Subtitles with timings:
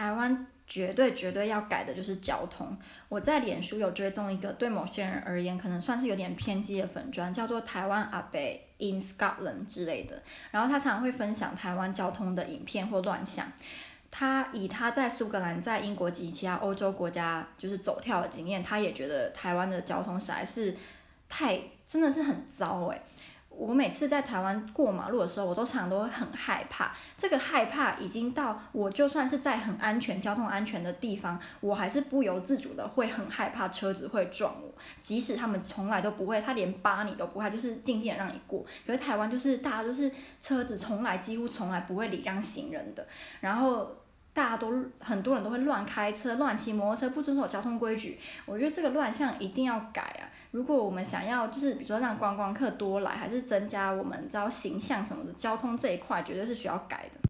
[0.00, 2.74] 台湾绝对绝对要改的就是交通。
[3.10, 8.40] 我在脸书有追踪一个对某些人而言可能算是有点偏激的粉砖，叫做台湾阿伯
[8.78, 10.22] in Scotland 之类的。
[10.52, 13.46] 然后他常常会分享台湾交通的影片或乱象。
[14.10, 20.74] 他以他在苏格兰、在英国及其他欧洲国家就是走跳的经验，他也觉得台湾的交通实在是
[21.28, 23.02] 太真的是很糟诶。
[23.50, 26.92] 我每次在台湾过马路的时候，我都常常都会很害怕。
[27.16, 34.72] 这个害怕已经到我就算是在很安全、交通安全的地方，我还是不由自主的会很害怕车子会撞我。
[35.02, 38.64] 即使他们从来都不会，他连扒你都不会，就是静静的让你过。
[38.86, 40.10] 可是台湾就是大家都是
[40.40, 43.06] 车子从来几乎从来不会礼让行人的，
[43.40, 43.96] 然后。
[44.32, 48.18] 大家都很多人都会乱开车、乱骑摩托车，不遵守交通规矩。
[48.46, 50.30] 我觉得这个乱象一定要改啊！
[50.52, 57.28] 如果我们想要，就是比如说让观光客多来，还是增加我们知道形象什么的，交通这一块绝对是需要改的。